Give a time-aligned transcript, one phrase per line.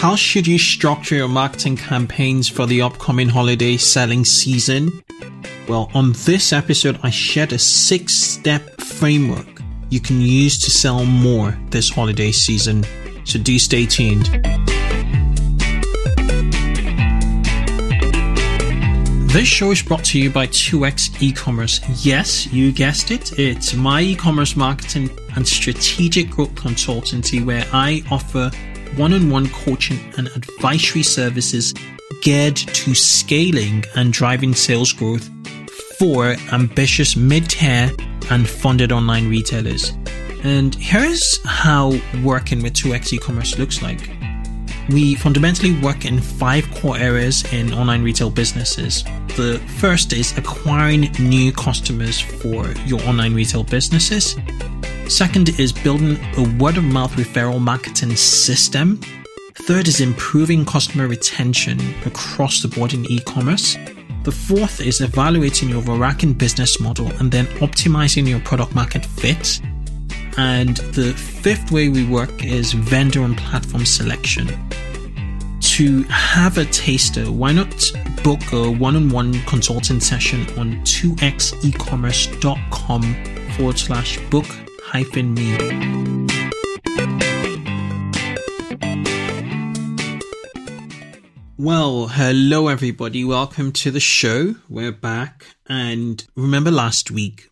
[0.00, 4.90] how should you structure your marketing campaigns for the upcoming holiday selling season?
[5.68, 9.60] Well, on this episode, I shared a six step framework
[9.90, 12.82] you can use to sell more this holiday season.
[13.24, 14.24] So do stay tuned.
[19.28, 21.80] This show is brought to you by 2x e-commerce.
[22.06, 23.38] Yes, you guessed it.
[23.38, 28.50] It's my e-commerce marketing and strategic growth consultancy where I offer
[28.96, 31.74] one-on-one coaching and advisory services
[32.22, 35.28] geared to scaling and driving sales growth
[35.98, 37.90] for ambitious mid-tier
[38.30, 39.92] and funded online retailers.
[40.42, 44.00] And here's how working with 2x e-commerce looks like.
[44.88, 49.04] We fundamentally work in five core areas in online retail businesses.
[49.36, 54.36] The first is acquiring new customers for your online retail businesses.
[55.10, 59.00] Second is building a word of mouth referral marketing system.
[59.54, 63.76] Third is improving customer retention across the board in e-commerce.
[64.22, 69.60] The fourth is evaluating your overarching business model and then optimizing your product market fit.
[70.38, 74.46] And the fifth way we work is vendor and platform selection.
[75.60, 77.90] To have a taster, why not
[78.22, 83.02] book a one on one consulting session on 2xecommerce.com
[83.56, 84.46] forward slash book
[84.82, 85.56] hyphen me.
[91.56, 93.22] Well, hello everybody.
[93.22, 94.56] Welcome to the show.
[94.68, 95.44] We're back.
[95.68, 97.50] And remember last week?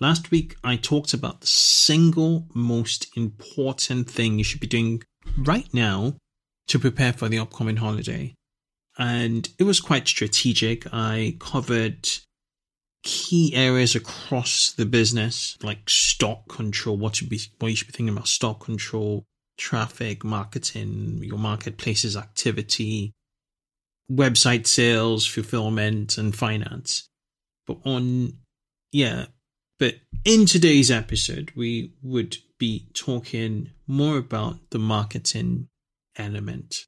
[0.00, 5.02] Last week I talked about the single most important thing you should be doing
[5.36, 6.16] right now
[6.68, 8.34] to prepare for the upcoming holiday.
[8.98, 10.86] And it was quite strategic.
[10.92, 12.08] I covered
[13.02, 17.92] key areas across the business, like stock control, what should be what you should be
[17.92, 19.24] thinking about stock control,
[19.58, 23.12] traffic, marketing, your marketplace's activity,
[24.10, 27.08] website sales, fulfillment, and finance.
[27.66, 28.38] But on
[28.92, 29.26] yeah,
[29.78, 35.68] but in today's episode, we would be talking more about the marketing
[36.16, 36.86] element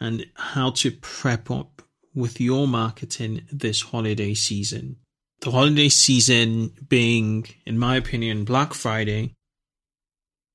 [0.00, 1.82] and how to prep up
[2.14, 4.96] with your marketing this holiday season
[5.40, 9.34] the holiday season being, in my opinion, Black Friday,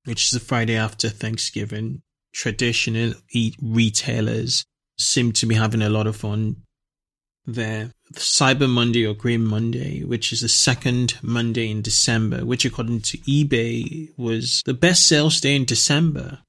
[0.05, 2.01] which is the Friday after Thanksgiving.
[2.33, 3.13] Traditional
[3.61, 4.65] retailers
[4.97, 6.57] seem to be having a lot of fun
[7.45, 7.91] there.
[8.13, 13.17] Cyber Monday or Green Monday, which is the second Monday in December, which according to
[13.19, 16.39] eBay was the best sales day in December.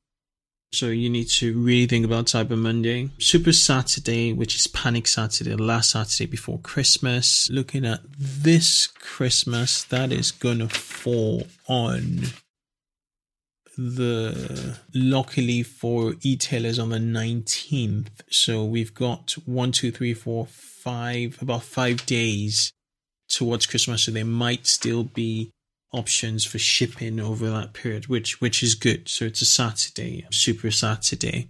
[0.73, 3.11] So you need to really think about Cyber Monday.
[3.19, 7.51] Super Saturday, which is Panic Saturday, the last Saturday before Christmas.
[7.51, 12.27] Looking at this Christmas, that is gonna fall on
[13.77, 18.09] the luckily for e-tailers on the 19th.
[18.31, 22.73] So we've got one, two, three, four, five, about five days
[23.29, 24.05] towards Christmas.
[24.05, 25.51] So there might still be
[25.93, 29.09] options for shipping over that period, which which is good.
[29.09, 31.49] So it's a Saturday, super Saturday.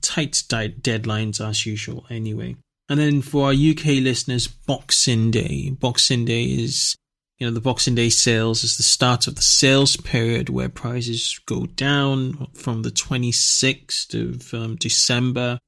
[0.00, 2.56] Tight deadlines as usual, anyway.
[2.88, 5.70] And then for our UK listeners, Boxing Day.
[5.70, 6.96] Boxing Day is,
[7.38, 11.40] you know, the Boxing Day sales is the start of the sales period where prices
[11.46, 15.58] go down from the 26th of um, December.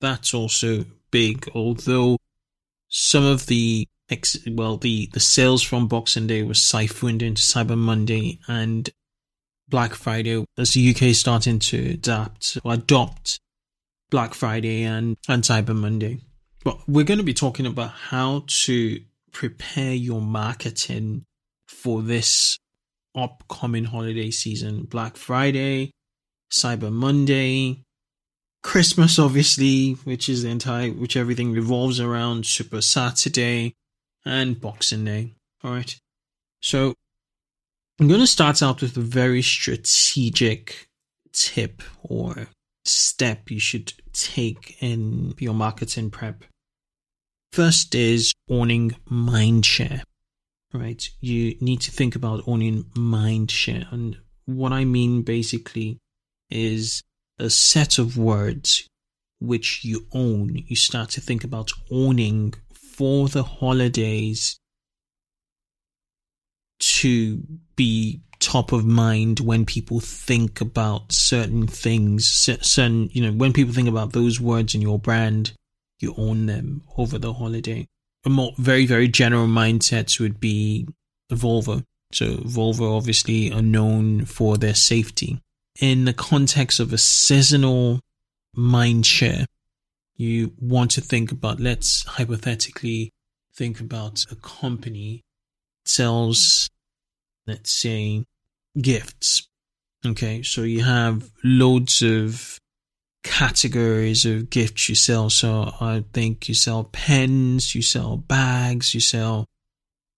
[0.00, 2.16] That's also big, although
[2.88, 3.86] some of the
[4.50, 8.88] well, the, the sales from Boxing Day was siphoned into Cyber Monday and
[9.68, 13.40] Black Friday as the UK is starting to adapt or adopt
[14.10, 16.20] Black Friday and, and Cyber Monday.
[16.64, 19.00] But we're going to be talking about how to
[19.32, 21.24] prepare your marketing
[21.66, 22.58] for this
[23.16, 24.84] upcoming holiday season.
[24.84, 25.90] Black Friday,
[26.52, 27.82] Cyber Monday,
[28.62, 33.74] Christmas, obviously, which is the entire, which everything revolves around, Super Saturday,
[34.24, 35.34] and Boxing Day.
[35.64, 35.96] All right.
[36.60, 36.94] So
[38.00, 40.86] I'm going to start out with a very strategic
[41.32, 42.48] tip or
[42.84, 46.44] step you should take in your marketing prep.
[47.52, 50.02] First is owning mindshare.
[50.72, 51.06] Right.
[51.20, 53.92] You need to think about owning mindshare.
[53.92, 55.98] And what I mean basically
[56.50, 57.02] is
[57.38, 58.86] a set of words
[59.40, 60.64] which you own.
[60.66, 62.54] You start to think about owning
[62.92, 64.58] for the holidays
[66.78, 67.42] to
[67.76, 73.72] be top of mind when people think about certain things certain you know when people
[73.72, 75.52] think about those words in your brand
[76.00, 77.86] you own them over the holiday
[78.24, 80.88] a more very very general mindsets would be
[81.32, 85.40] volvo so volvo obviously are known for their safety
[85.80, 88.00] in the context of a seasonal
[88.54, 89.46] mind share.
[90.22, 93.10] You want to think about, let's hypothetically
[93.56, 95.22] think about a company
[95.84, 96.70] sells,
[97.48, 98.24] let's say,
[98.80, 99.48] gifts.
[100.06, 100.44] Okay.
[100.44, 102.56] So you have loads of
[103.24, 105.28] categories of gifts you sell.
[105.28, 109.46] So I think you sell pens, you sell bags, you sell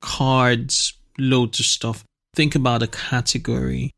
[0.02, 2.04] cards, loads of stuff.
[2.34, 3.92] Think about a category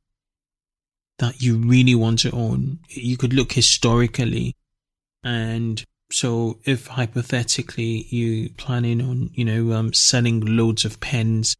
[1.18, 2.78] that you really want to own.
[2.90, 4.54] You could look historically
[5.24, 11.56] and so if hypothetically you planning on, you know, um, selling loads of pens,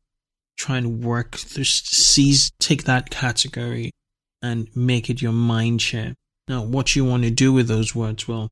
[0.56, 3.90] try and work, just seize, take that category
[4.42, 6.14] and make it your mind share.
[6.48, 8.28] Now, what you want to do with those words?
[8.28, 8.50] Well,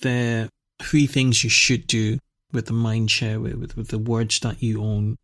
[0.00, 0.48] there are
[0.82, 2.18] three things you should do
[2.52, 5.16] with the mind share, with, with the words that you own.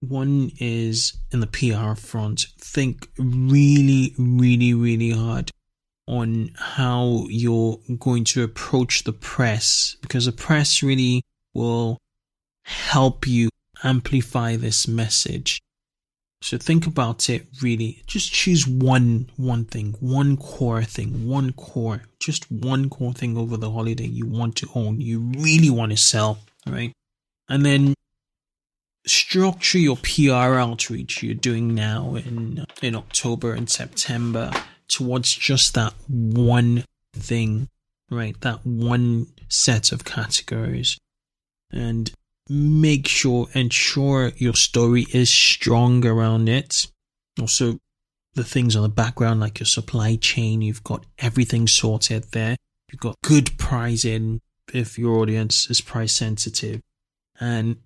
[0.00, 2.46] One is in the PR front.
[2.58, 5.50] Think really, really, really hard
[6.10, 11.22] on how you're going to approach the press because the press really
[11.54, 11.98] will
[12.64, 13.48] help you
[13.84, 15.62] amplify this message.
[16.42, 18.02] So think about it really.
[18.08, 23.56] Just choose one, one thing, one core thing, one core, just one core thing over
[23.56, 26.92] the holiday you want to own, you really want to sell, right?
[27.48, 27.94] And then
[29.06, 34.50] structure your PR outreach you're doing now in, in October and September
[34.90, 36.84] towards just that one
[37.14, 37.68] thing,
[38.10, 38.38] right?
[38.42, 40.98] That one set of categories.
[41.72, 42.10] And
[42.48, 46.88] make sure, ensure your story is strong around it.
[47.40, 47.78] Also,
[48.34, 52.56] the things on the background, like your supply chain, you've got everything sorted there.
[52.90, 54.40] You've got good pricing
[54.72, 56.80] if your audience is price sensitive
[57.38, 57.76] and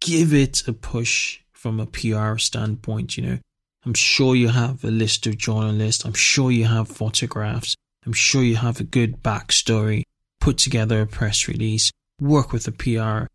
[0.00, 3.38] give it a push from a PR standpoint, you know.
[3.84, 6.04] I'm sure you have a list of journalists.
[6.04, 7.76] I'm sure you have photographs.
[8.06, 10.04] I'm sure you have a good backstory.
[10.40, 11.90] Put together a press release.
[12.20, 13.26] Work with a PR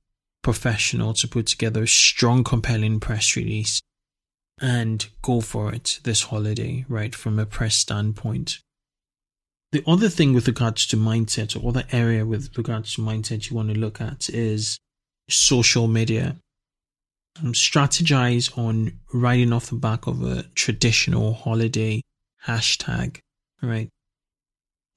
[0.41, 3.81] professional to put together a strong, compelling press release
[4.61, 7.13] and go for it this holiday, right?
[7.13, 8.59] From a press standpoint.
[9.71, 13.55] The other thing with regards to mindset or other area with regards to mindset you
[13.55, 14.79] want to look at is
[15.29, 16.37] social media
[17.41, 22.01] um, strategize on writing off the back of a traditional holiday
[22.45, 23.19] hashtag,
[23.61, 23.89] right?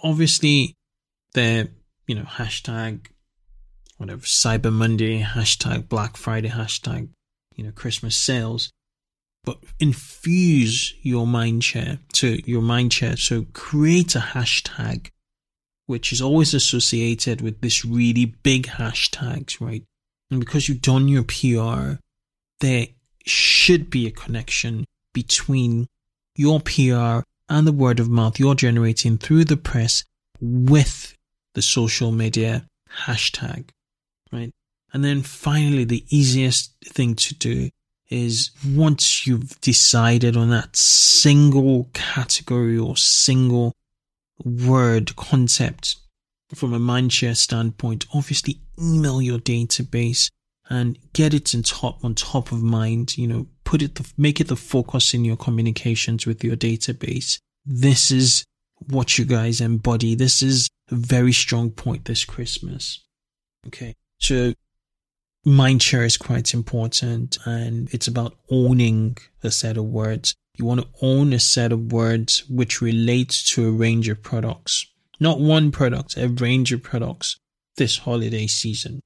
[0.01, 0.75] Obviously,
[1.35, 1.71] the
[2.07, 3.07] you know hashtag
[3.97, 7.09] whatever Cyber Monday, hashtag Black Friday, hashtag
[7.55, 8.71] you know Christmas sales,
[9.45, 13.17] but infuse your mind share to your mind share.
[13.17, 15.09] So create a hashtag
[15.87, 19.85] which is always associated with this really big hashtags, right?
[20.31, 22.01] And because you've done your PR,
[22.63, 22.87] there
[23.27, 25.89] should be a connection between
[26.37, 30.05] your PR and the word of mouth you're generating through the press
[30.41, 31.15] with
[31.55, 32.65] the social media
[33.05, 33.69] hashtag,
[34.33, 34.51] right?
[34.93, 37.71] And then finally, the easiest thing to do
[38.09, 43.73] is once you've decided on that single category or single
[44.45, 45.97] word concept
[46.55, 50.31] from a mindshare standpoint, obviously email your database
[50.73, 53.19] and get it in top on top of mind.
[53.19, 57.39] You know, put it, the, make it the focus in your communications with your database.
[57.67, 58.45] This is
[58.89, 60.15] what you guys embody.
[60.15, 63.05] This is a very strong point this Christmas.
[63.67, 63.95] Okay.
[64.19, 64.55] So
[65.47, 70.35] mindshare is quite important and it's about owning a set of words.
[70.57, 74.87] You want to own a set of words which relates to a range of products,
[75.21, 77.37] not one product, a range of products
[77.77, 79.01] this holiday season.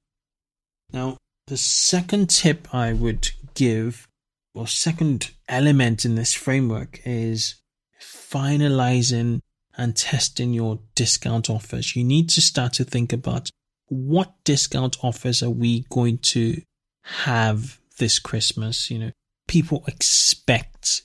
[0.93, 4.07] Now, the second tip I would give,
[4.53, 7.55] or second element in this framework, is
[8.01, 9.39] finalizing
[9.77, 11.95] and testing your discount offers.
[11.95, 13.49] You need to start to think about
[13.87, 16.61] what discount offers are we going to
[17.03, 18.91] have this Christmas?
[18.91, 19.11] You know,
[19.47, 21.03] people expect,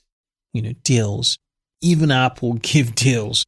[0.53, 1.39] you know, deals.
[1.81, 3.45] Even Apple give deals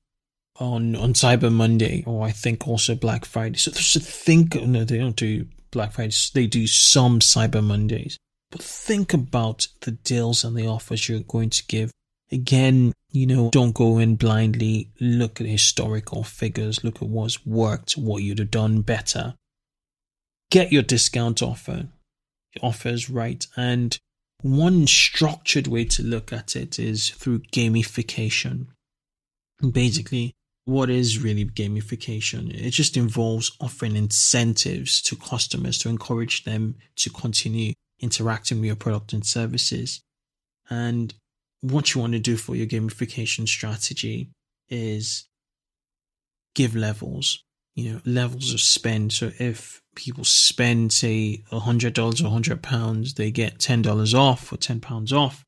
[0.61, 3.59] on on Cyber Monday, or I think also Black Friday.
[3.59, 4.55] So just think.
[4.55, 8.17] No, they don't do Black Friday, they do some Cyber Mondays.
[8.51, 11.91] But think about the deals and the offers you're going to give.
[12.33, 14.91] Again, you know, don't go in blindly.
[15.01, 16.83] Look at historical figures.
[16.83, 19.35] Look at what's worked, what you'd have done better.
[20.51, 21.89] Get your discount offer,
[22.55, 23.47] your offers right.
[23.57, 23.99] And
[24.43, 28.67] one structured way to look at it is through gamification.
[29.73, 30.33] Basically,
[30.65, 32.53] what is really gamification?
[32.55, 38.77] It just involves offering incentives to customers to encourage them to continue interacting with your
[38.77, 40.01] product and services.
[40.71, 41.15] And
[41.61, 44.31] what you want to do for your gamification strategy
[44.69, 45.27] is
[46.55, 47.43] give levels,
[47.75, 49.13] you know, levels of spend.
[49.13, 55.45] So if people spend, say, $100 or £100, they get $10 off or £10 off.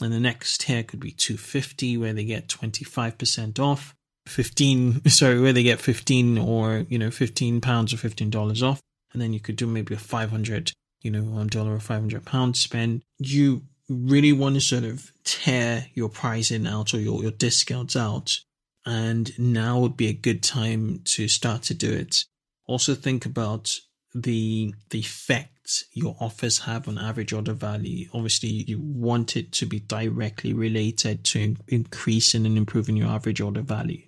[0.00, 3.94] And the next tier could be 250 where they get 25% off.
[4.26, 8.80] 15, sorry, where they get 15 or, you know, 15 pounds or $15 off.
[9.12, 13.02] And then you could do maybe a 500, you know, dollar or 500 pound spend.
[13.18, 18.38] You really want to sort of tier your pricing out or your, your discounts out.
[18.84, 22.24] And now would be a good time to start to do it.
[22.66, 23.78] Also think about
[24.14, 25.52] the, the effect
[25.92, 28.08] your offers have on average order value.
[28.12, 33.62] Obviously, you want it to be directly related to increasing and improving your average order
[33.62, 34.02] value.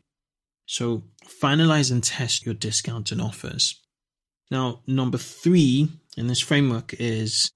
[0.67, 1.05] So
[1.43, 3.81] finalize and test your discounts and offers.
[4.51, 7.51] Now, number three in this framework is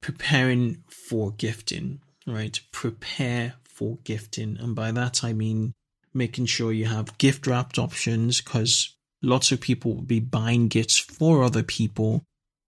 [0.00, 2.58] preparing for gifting, right?
[2.72, 4.56] Prepare for gifting.
[4.58, 5.72] And by that, I mean
[6.12, 10.98] making sure you have gift wrapped options because lots of people will be buying gifts
[10.98, 12.24] for other people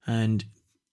[0.06, 0.44] and,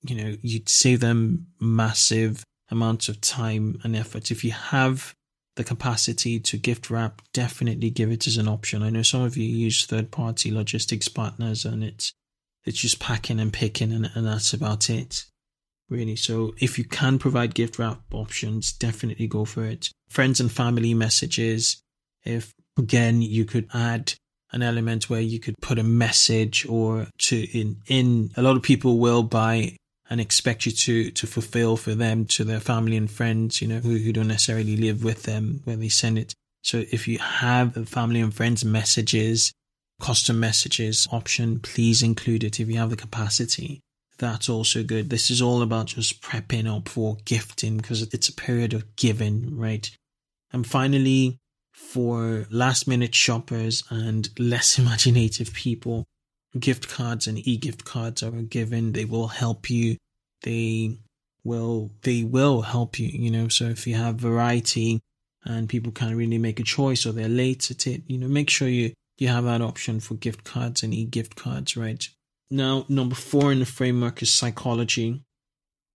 [0.01, 4.31] you know, you'd save them massive amounts of time and effort.
[4.31, 5.13] If you have
[5.59, 8.81] the capacity to gift wrap, definitely give it as an option.
[8.81, 12.13] I know some of you use third party logistics partners and it's
[12.63, 15.25] it's just packing and picking and, and that's about it.
[15.89, 16.15] Really.
[16.15, 19.89] So if you can provide gift wrap options, definitely go for it.
[20.07, 21.81] Friends and family messages.
[22.23, 24.13] If again you could add
[24.53, 28.63] an element where you could put a message or to in in a lot of
[28.63, 29.75] people will buy
[30.09, 33.79] and expect you to to fulfill for them to their family and friends, you know,
[33.79, 36.33] who, who don't necessarily live with them when they send it.
[36.63, 39.53] So if you have family and friends messages,
[40.01, 43.81] custom messages option, please include it if you have the capacity.
[44.17, 45.09] That's also good.
[45.09, 49.57] This is all about just prepping up for gifting because it's a period of giving,
[49.57, 49.89] right?
[50.51, 51.37] And finally,
[51.71, 56.05] for last minute shoppers and less imaginative people,
[56.57, 58.93] gift cards and e-gift cards are given.
[58.93, 59.97] They will help you.
[60.43, 60.97] They
[61.43, 64.99] will, they will help you, you know, so if you have variety
[65.45, 68.49] and people can't really make a choice or they're late at it, you know, make
[68.49, 72.07] sure you, you have that option for gift cards and e-gift cards, right?
[72.49, 75.21] Now, number four in the framework is psychology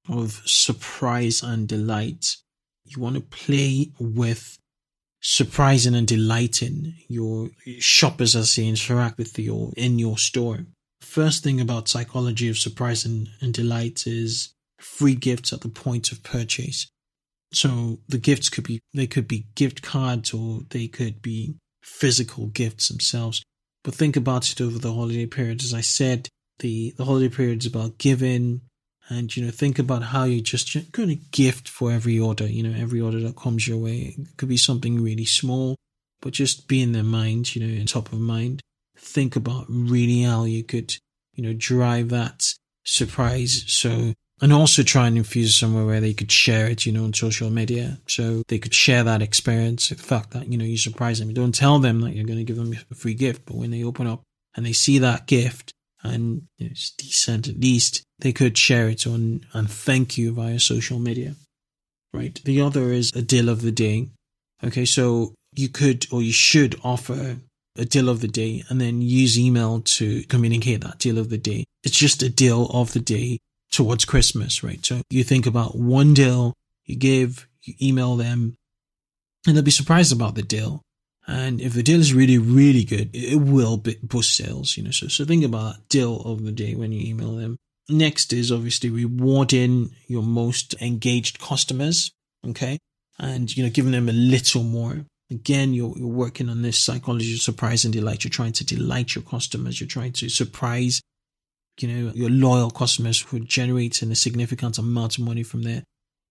[0.09, 2.37] of surprise and delight.
[2.85, 4.59] You want to play with
[5.25, 10.59] surprising and delighting your shoppers as they interact with you in your store.
[11.01, 16.13] First thing about psychology of surprise and, and delight is free gifts at the point
[16.13, 16.87] of purchase.
[17.55, 22.49] So the gifts could be they could be gift cards or they could be physical
[22.49, 23.43] gifts themselves.
[23.83, 25.63] But think about it over the holiday period.
[25.63, 26.29] As I said,
[26.59, 28.61] the, the holiday period is about giving,
[29.09, 32.63] and you know think about how you just going to gift for every order you
[32.63, 35.77] know every order that comes your way it could be something really small
[36.21, 38.61] but just be in their mind you know in top of mind
[38.97, 40.97] think about really how you could
[41.35, 46.31] you know drive that surprise so and also try and infuse somewhere where they could
[46.31, 47.99] share it, you know, on social media.
[48.07, 51.33] So they could share that experience, the fact that, you know, you surprise them.
[51.33, 53.85] Don't tell them that you're going to give them a free gift, but when they
[53.85, 54.23] open up
[54.57, 55.73] and they see that gift,
[56.05, 60.99] and it's decent at least they could share it on and thank you via social
[60.99, 61.35] media.
[62.13, 62.41] Right?
[62.45, 64.11] The other is a deal of the day.
[64.63, 67.39] Okay so you could or you should offer
[67.77, 71.39] a deal of the day and then use email to communicate that deal of the
[71.39, 71.65] day.
[71.83, 73.39] It's just a deal of the day
[73.73, 74.85] towards christmas right?
[74.85, 78.55] So you think about one deal you give you email them
[79.47, 80.83] and they'll be surprised about the deal
[81.27, 84.91] and if the deal is really, really good, it will boost sales, you know.
[84.91, 87.57] So, so think about deal of the day when you email them.
[87.89, 92.11] Next is obviously rewarding your most engaged customers.
[92.47, 92.79] Okay.
[93.19, 95.05] And, you know, giving them a little more.
[95.31, 98.25] Again, you're, you're working on this psychology of surprise and delight.
[98.25, 99.81] You're trying to delight your customers.
[99.81, 101.01] You're trying to surprise,
[101.81, 105.85] you know, your loyal customers who are generating a significant amount of money from their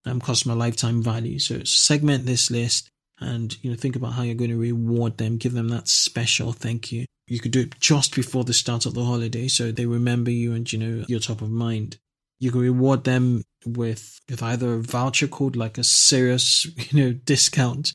[0.06, 1.38] um, customer lifetime value.
[1.38, 2.90] So segment this list
[3.20, 6.52] and you know think about how you're going to reward them give them that special
[6.52, 7.06] thank you.
[7.26, 10.52] You could do it just before the start of the holiday so they remember you
[10.52, 11.98] and you know you're top of mind.
[12.40, 17.12] You can reward them with with either a voucher code like a serious you know
[17.12, 17.92] discount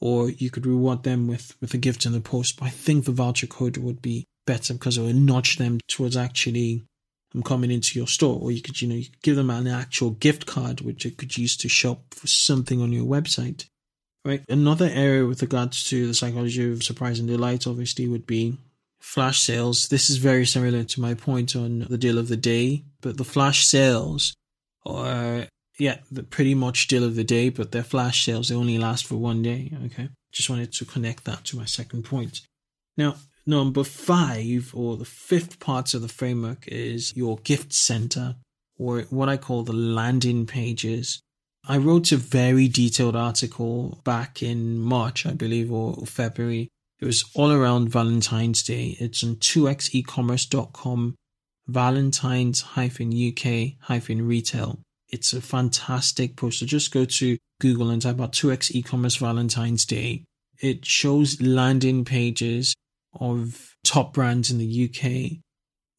[0.00, 2.58] or you could reward them with with a gift in the post.
[2.58, 6.16] But i think the voucher code would be better because it would nudge them towards
[6.16, 6.84] actually
[7.34, 8.40] um, coming into your store.
[8.40, 11.10] Or you could you know you could give them an actual gift card which they
[11.10, 13.66] could use to shop for something on your website
[14.24, 14.42] Right.
[14.48, 18.56] Another area with regards to the psychology of surprise and delight, obviously, would be
[19.00, 19.88] flash sales.
[19.88, 23.24] This is very similar to my point on the deal of the day, but the
[23.24, 24.32] flash sales
[24.86, 25.46] are,
[25.78, 28.48] yeah, the pretty much deal of the day, but they're flash sales.
[28.48, 29.72] They only last for one day.
[29.86, 30.08] Okay.
[30.30, 32.42] Just wanted to connect that to my second point.
[32.96, 38.36] Now, Number five, or the fifth part of the framework, is your gift center,
[38.78, 41.20] or what I call the landing pages.
[41.68, 46.68] I wrote a very detailed article back in March, I believe, or February.
[47.00, 48.96] It was all around Valentine's Day.
[48.98, 51.14] It's on 2xecommerce.com,
[51.68, 53.78] Valentine's UK
[54.26, 54.80] retail.
[55.08, 56.58] It's a fantastic post.
[56.58, 60.24] So just go to Google and type out 2x e-commerce Valentine's Day.
[60.60, 62.74] It shows landing pages
[63.20, 65.38] of top brands in the UK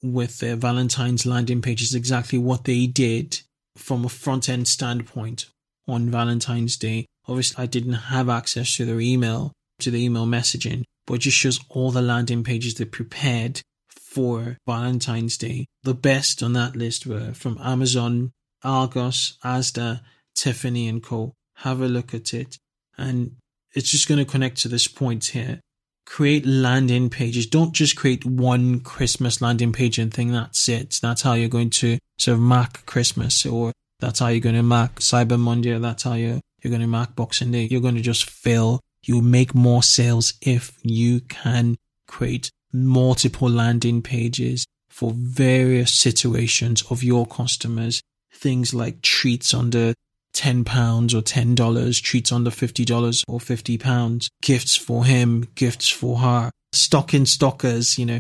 [0.01, 3.39] with their Valentine's landing pages, exactly what they did
[3.77, 5.48] from a front end standpoint
[5.87, 7.05] on Valentine's Day.
[7.27, 11.37] Obviously, I didn't have access to their email, to the email messaging, but it just
[11.37, 15.65] shows all the landing pages they prepared for Valentine's Day.
[15.83, 18.31] The best on that list were from Amazon,
[18.63, 20.01] Argos, Asda,
[20.35, 21.33] Tiffany and Co.
[21.57, 22.57] Have a look at it.
[22.97, 23.37] And
[23.73, 25.59] it's just going to connect to this point here
[26.05, 27.45] create landing pages.
[27.45, 30.99] Don't just create one Christmas landing page and think that's it.
[31.01, 33.71] That's how you're going to sort of mark Christmas or
[34.03, 37.15] that's how you're going to mark Cyber Monday that's how you're, you're going to mark
[37.15, 37.67] Boxing Day.
[37.72, 38.81] You're going to just fail.
[39.01, 47.01] You'll make more sales if you can create multiple landing pages for various situations of
[47.01, 48.01] your customers.
[48.33, 49.93] Things like treats under
[50.33, 55.48] ten pounds or ten dollars, treats under fifty dollars or fifty pounds, gifts for him,
[55.55, 58.19] gifts for her, stocking stockers, you know,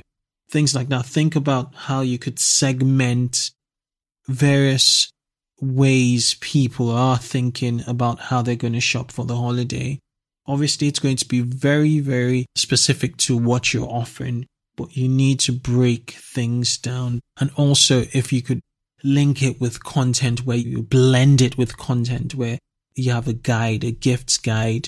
[0.49, 1.05] things like that.
[1.05, 3.51] Think about how you could segment
[4.27, 5.11] various
[5.63, 9.99] ways people are thinking about how they're going to shop for the holiday.
[10.45, 15.39] Obviously, it's going to be very, very specific to what you're offering, but you need
[15.41, 17.21] to break things down.
[17.39, 18.61] And also, if you could
[19.03, 22.59] link it with content where you blend it with content where
[22.95, 24.87] you have a guide, a gifts guide,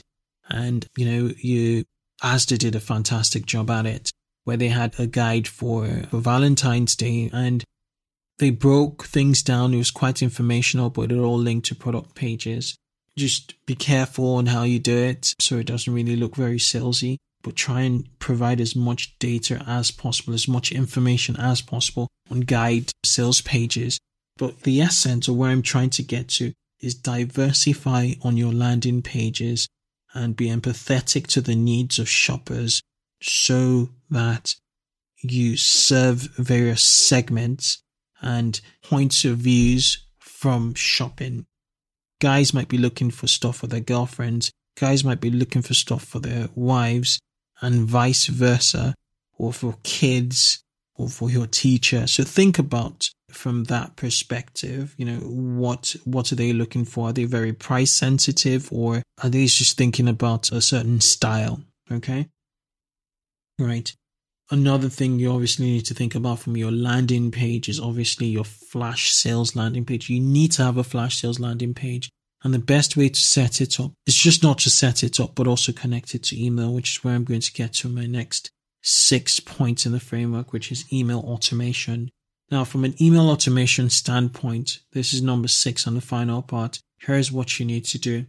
[0.50, 1.86] and you know, you
[2.24, 4.12] Asda did a fantastic job at it,
[4.44, 7.64] where they had a guide for, for Valentine's Day and
[8.40, 9.74] they broke things down.
[9.74, 12.76] It was quite informational, but it all linked to product pages.
[13.18, 17.18] Just be careful on how you do it so it doesn't really look very salesy,
[17.44, 22.42] but try and provide as much data as possible, as much information as possible on
[22.42, 24.00] guide sales pages
[24.38, 29.02] but the essence of where I'm trying to get to is diversify on your landing
[29.02, 29.68] pages
[30.14, 32.82] and be empathetic to the needs of shoppers
[33.22, 34.56] so that
[35.22, 37.82] you serve various segments
[38.26, 41.46] and points of views from shopping.
[42.20, 44.52] Guys might be looking for stuff for their girlfriends.
[44.78, 47.20] Guys might be looking for stuff for their wives
[47.62, 48.94] and vice versa,
[49.38, 50.64] or for kids
[50.96, 52.08] or for your teacher.
[52.08, 57.10] So think about from that perspective, you know, what what are they looking for?
[57.10, 61.62] Are they very price sensitive or are they just thinking about a certain style?
[61.92, 62.30] Okay.
[63.60, 63.94] Right.
[64.52, 68.44] Another thing you obviously need to think about from your landing page is obviously your
[68.44, 70.10] flash sales landing page.
[70.10, 72.10] You need to have a flash sales landing page.
[72.44, 75.34] And the best way to set it up is just not to set it up,
[75.34, 78.06] but also connect it to email, which is where I'm going to get to my
[78.06, 78.52] next
[78.84, 82.12] six points in the framework, which is email automation.
[82.52, 86.80] Now, from an email automation standpoint, this is number six on the final part.
[87.00, 88.26] Here's what you need to do.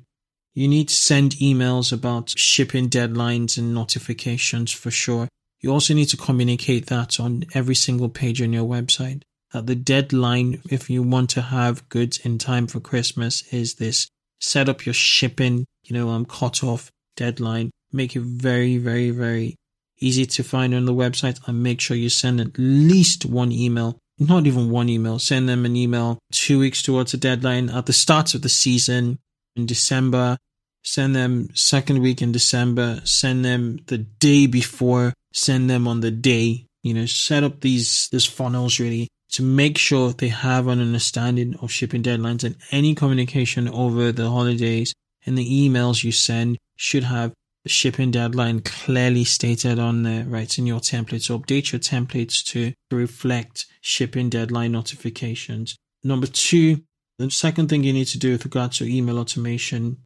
[0.55, 5.29] You need to send emails about shipping deadlines and notifications for sure.
[5.61, 9.23] You also need to communicate that on every single page on your website.
[9.53, 14.09] That the deadline, if you want to have goods in time for Christmas, is this.
[14.41, 17.71] Set up your shipping, you know, um, cut off deadline.
[17.93, 19.57] Make it very, very, very
[19.99, 23.99] easy to find on the website and make sure you send at least one email
[24.19, 27.93] not even one email, send them an email two weeks towards a deadline at the
[27.93, 29.19] start of the season
[29.55, 30.39] in December,
[30.83, 36.11] send them second week in December, send them the day before, send them on the
[36.11, 40.81] day, you know, set up these, these funnels really to make sure they have an
[40.81, 44.95] understanding of shipping deadlines and any communication over the holidays
[45.27, 47.33] and the emails you send should have
[47.65, 51.23] the shipping deadline clearly stated on there, right, in your template.
[51.23, 55.77] So update your templates to reflect shipping deadline notifications.
[56.05, 56.83] Number two,
[57.19, 59.99] the second thing you need to do with regard to email automation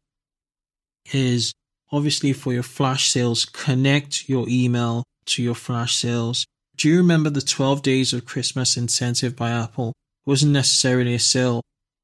[1.12, 1.52] is
[1.92, 6.46] obviously for your flash sales, connect your email to your flash sales.
[6.76, 9.88] Do you remember the 12 days of Christmas incentive by Apple?
[10.26, 11.62] It wasn't necessarily a sale.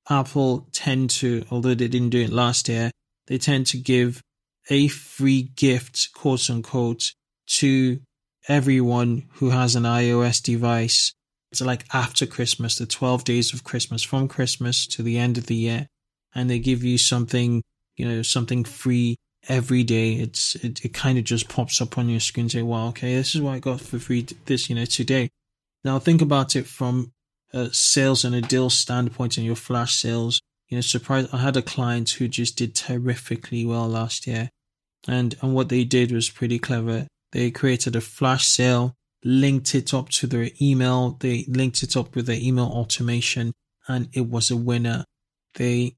[0.09, 2.91] Apple tend to, although they didn't do it last year,
[3.27, 4.23] they tend to give
[4.71, 7.13] a free gift, quote unquote,
[7.47, 8.01] to
[8.49, 11.13] everyone who has an iOS device.
[11.53, 15.47] It's like after Christmas, the 12 days of Christmas, from Christmas to the end of
[15.47, 15.87] the year.
[16.35, 17.63] And they give you something,
[17.97, 19.17] you know, something free
[19.49, 20.15] every day.
[20.15, 22.49] It's it, it kind of just pops up on your screen.
[22.49, 24.27] Say, "Wow, okay, this is what I got for free.
[24.47, 25.31] This, you know, today."
[25.85, 27.13] Now think about it from
[27.53, 30.41] a sales and a deal standpoint and your flash sales.
[30.69, 31.29] You know, surprise!
[31.33, 34.51] I had a client who just did terrifically well last year,
[35.07, 37.07] and and what they did was pretty clever.
[37.33, 41.17] They created a flash sale, linked it up to their email.
[41.21, 43.53] They linked it up with their email automation,
[43.87, 45.05] and it was a winner.
[45.55, 45.97] They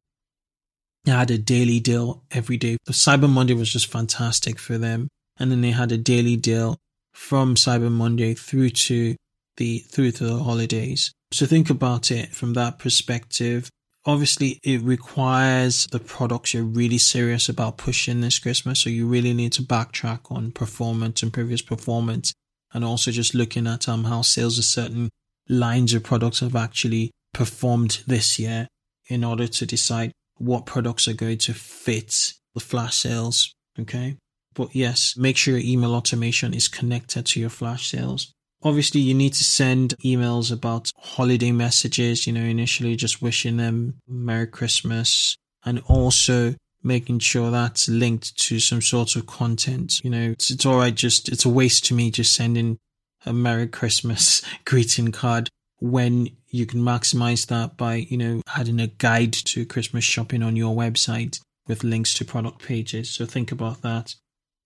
[1.06, 2.76] had a daily deal every day.
[2.88, 5.08] Cyber Monday was just fantastic for them.
[5.38, 6.76] And then they had a daily deal
[7.12, 9.16] from Cyber Monday through to
[9.56, 11.12] the, through to the holidays.
[11.32, 13.70] So think about it from that perspective.
[14.04, 18.80] Obviously, it requires the products you're really serious about pushing this Christmas.
[18.80, 22.32] So you really need to backtrack on performance and previous performance
[22.72, 25.10] and also just looking at um, how sales of certain
[25.48, 28.68] lines of products have actually performed this year
[29.08, 33.54] in order to decide what products are going to fit the flash sales.
[33.78, 34.16] Okay.
[34.54, 38.32] But yes, make sure your email automation is connected to your flash sales.
[38.62, 43.94] Obviously, you need to send emails about holiday messages, you know, initially just wishing them
[44.08, 50.00] Merry Christmas and also making sure that's linked to some sort of content.
[50.02, 50.94] You know, it's, it's all right.
[50.94, 52.78] Just, it's a waste to me just sending
[53.24, 55.48] a Merry Christmas greeting card
[55.80, 60.56] when you can maximize that by, you know, adding a guide to Christmas shopping on
[60.56, 63.10] your website with links to product pages.
[63.10, 64.14] So think about that.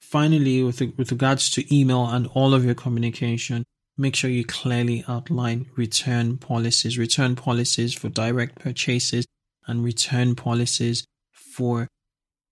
[0.00, 3.64] Finally, with, with regards to email and all of your communication,
[3.96, 9.26] make sure you clearly outline return policies, return policies for direct purchases
[9.66, 11.88] and return policies for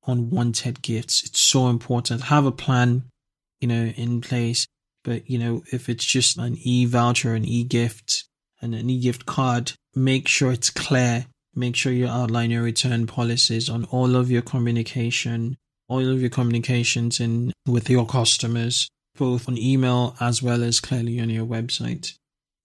[0.06, 1.24] unwanted gifts.
[1.24, 2.22] It's so important.
[2.22, 3.04] Have a plan,
[3.60, 4.66] you know, in place.
[5.02, 8.24] But, you know, if it's just an e voucher, an e gift,
[8.60, 11.26] and an e-gift card, make sure it's clear.
[11.54, 15.56] Make sure you outline your return policies on all of your communication,
[15.88, 21.20] all of your communications in with your customers, both on email as well as clearly
[21.20, 22.14] on your website.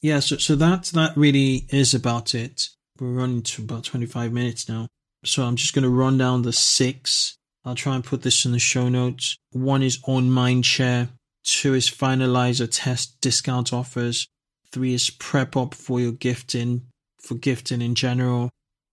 [0.01, 2.69] Yeah, so, so that that really is about it.
[2.99, 4.87] We're running to about 25 minutes now.
[5.25, 7.35] So I'm just going to run down the six.
[7.65, 9.35] I'll try and put this in the show notes.
[9.51, 11.09] One is on Mindshare.
[11.43, 14.27] Two is finalizer test discount offers.
[14.75, 16.87] Three is prep up for your gifting,
[17.21, 18.49] for gifting in general.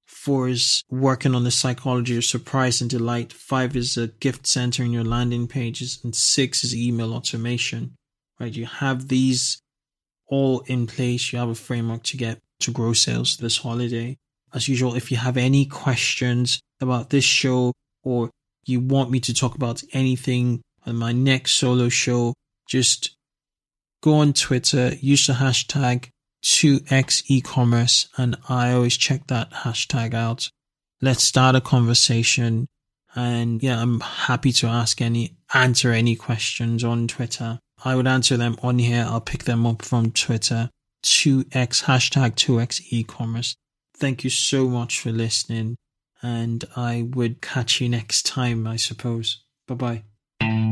[0.06, 3.32] Four is working on the psychology of surprise and delight.
[3.32, 5.98] Five is a gift center in your landing pages.
[6.04, 7.96] And six is email automation,
[8.38, 8.54] right?
[8.54, 9.60] You have these
[10.28, 11.32] all in place.
[11.32, 14.16] You have a framework to get to grow sales this holiday.
[14.54, 17.72] As usual, if you have any questions about this show
[18.04, 18.30] or
[18.64, 22.34] you want me to talk about anything on my next solo show,
[22.68, 23.16] just
[24.02, 26.10] go on Twitter, use the hashtag
[26.44, 30.50] 2x-ecommerce, and I always check that hashtag out.
[31.00, 32.66] Let's start a conversation.
[33.14, 37.58] And yeah, I'm happy to ask any, answer any questions on Twitter.
[37.84, 39.06] I would answer them on here.
[39.08, 40.70] I'll pick them up from Twitter.
[41.04, 43.54] 2x, hashtag 2x-ecommerce.
[43.96, 45.76] Thank you so much for listening.
[46.22, 49.42] And I would catch you next time, I suppose.
[49.66, 50.02] Bye
[50.40, 50.71] bye.